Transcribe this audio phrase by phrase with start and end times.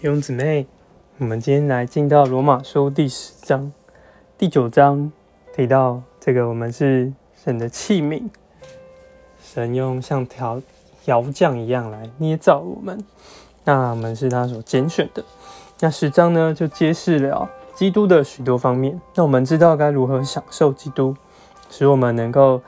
[0.00, 0.66] 弟兄姊妹，
[1.18, 3.70] 我们今天来进到罗马书第十章、
[4.38, 5.12] 第九章，
[5.54, 8.22] 提到这个我们是神的器皿，
[9.44, 10.62] 神用像条
[11.04, 13.04] 窑匠一样来捏造我们，
[13.62, 15.22] 那我们是他所拣选的。
[15.80, 18.98] 那十章呢，就揭示了基督的许多方面。
[19.14, 21.14] 那我们知道该如何享受基督，
[21.68, 22.62] 使我们能够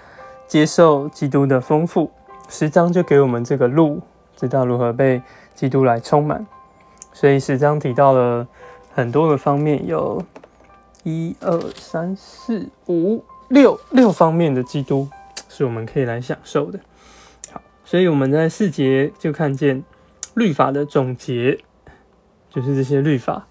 [0.46, 2.11] 接受基督的丰富。
[2.51, 4.03] 十章就给我们这个路，
[4.37, 5.23] 知道如何被
[5.55, 6.46] 基督来充满。
[7.13, 8.49] 所以十章提到了
[8.95, 10.25] 很多个方面，有
[11.03, 15.09] 一二三四五六六方面的基督
[15.49, 16.81] 是我们可以来享受的。
[17.53, 19.85] 好，所以我们在四节就看见
[20.35, 21.59] 律法的总结，
[22.50, 23.47] 就是这些律法，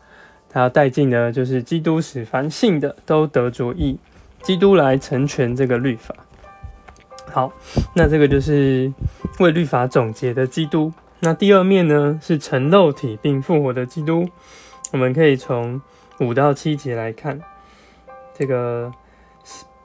[0.49, 3.99] 它带进的，就是基督使凡信的都得着义，
[4.41, 6.15] 基督来成全这个律法。
[7.31, 7.53] 好，
[7.95, 8.91] 那这个就是
[9.39, 10.91] 为律法总结的基督。
[11.23, 14.27] 那第二面呢，是成肉体并复活的基督。
[14.91, 15.79] 我们可以从
[16.19, 17.39] 五到七节来看，
[18.35, 18.91] 这个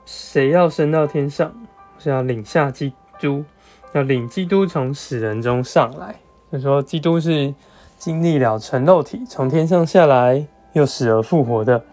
[0.03, 1.53] 谁要升到天上，
[1.99, 3.45] 是要领下基督，
[3.93, 6.15] 要领基督从死人中上来。
[6.51, 7.53] 就说基督是
[7.99, 11.83] 经历了成肉体，从天上下来，又死而复活的。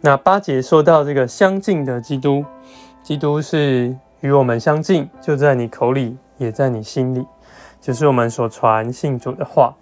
[0.00, 2.44] 那八节说到这个相近的基督，
[3.02, 7.26] 基督是与我们相近，就在你口里，也在你心里。
[7.80, 9.74] 就是我们所传信主的话，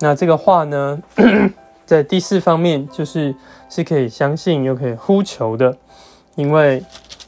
[0.00, 1.02] 那这个话呢，
[1.84, 3.34] 在第四方面就是
[3.68, 5.76] 是可以相信又可以呼求的，
[6.34, 6.82] 因为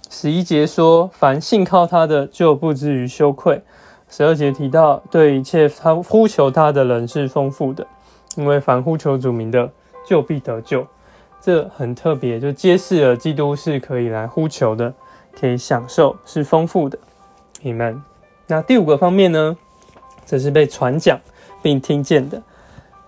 [0.09, 3.59] 十一节说，凡信靠他的就不至于羞愧；
[4.09, 7.87] 十二节提到，对一切他呼求他的人是丰富的，
[8.37, 9.71] 因为凡呼求主名的
[10.07, 10.87] 就必得救。
[11.41, 14.95] 这很特别，就揭示了基督是可以来呼求的，
[15.39, 16.99] 可以享受，是丰富的。
[17.61, 18.03] 你们，
[18.47, 19.55] 那第五个方面呢？
[20.27, 21.21] 这是被传讲
[21.63, 22.43] 并听见的，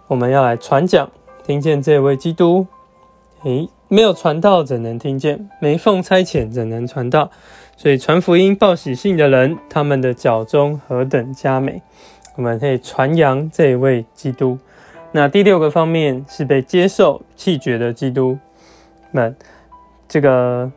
[0.06, 1.10] 我们要来传讲，
[1.44, 2.66] 听见这位基督。
[3.44, 5.48] 诶，没有传道怎能听见？
[5.60, 7.30] 没奉差遣怎能传道？
[7.76, 11.82] 所以传福音、报喜信的人，他们的脚中何等佳美！
[12.34, 14.58] 我们可以传扬这位基督。
[15.12, 18.38] 那第六个方面是被接受弃绝的基督
[19.10, 19.36] 们，
[20.08, 20.70] 这个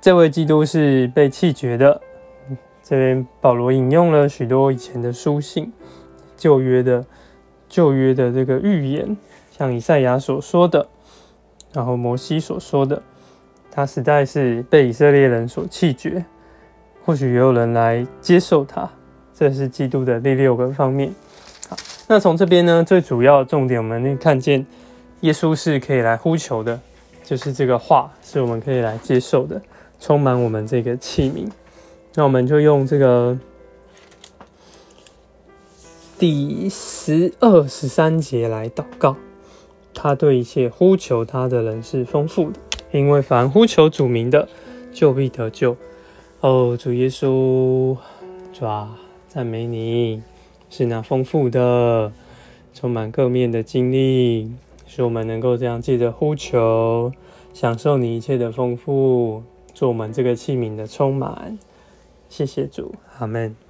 [0.00, 2.00] 这位基督是被弃绝的。
[2.88, 5.72] 这边保罗引用了许多以前的书信，
[6.36, 7.04] 旧约的
[7.68, 9.16] 旧约的这个预言，
[9.50, 10.86] 像以赛亚所说的，
[11.72, 13.02] 然后摩西所说的，
[13.72, 16.24] 他实在是被以色列人所弃绝。
[17.04, 18.88] 或许也有人来接受他，
[19.34, 21.12] 这是基督的第六个方面。
[21.68, 21.76] 好，
[22.06, 24.64] 那从这边呢，最主要重点，我们可看见
[25.22, 26.80] 耶稣是可以来呼求的，
[27.24, 29.60] 就是这个话是我们可以来接受的，
[29.98, 31.50] 充满我们这个器皿。
[32.16, 33.38] 那我们就用这个
[36.18, 39.16] 第十二、十三节来祷告。
[39.92, 42.58] 他对一切呼求他的人是丰富的，
[42.90, 44.48] 因为凡呼求主名的，
[44.92, 45.76] 就必得救。
[46.40, 47.96] 哦，主耶稣，
[48.52, 48.98] 主啊，
[49.28, 50.22] 赞美你，
[50.70, 52.12] 是那丰富的、
[52.72, 54.50] 充满各面的经历，
[54.86, 57.12] 使我们能够这样借着呼求，
[57.52, 59.42] 享受你一切的丰富，
[59.74, 61.58] 做我们这个器皿的充满。
[62.28, 63.65] 谢谢主，阿门。